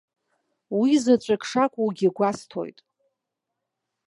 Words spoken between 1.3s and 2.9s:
шакәугьы гәасҭоит.